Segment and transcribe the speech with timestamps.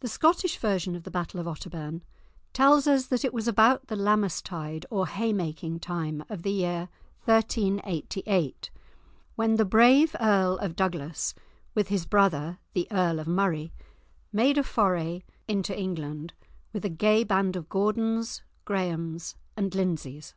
[0.00, 2.02] The Scottish version of the battle of Otterbourne
[2.52, 6.88] tells us that it was about the Lammas tide or haymaking time of the year
[7.26, 8.70] 1388
[9.36, 11.36] when the brave Earl of Douglas,
[11.72, 13.72] with his brother, the Earl of Murray,
[14.32, 16.32] made a foray into England,
[16.72, 20.34] with a gay band of Gordons, Graemes, and Lindsays.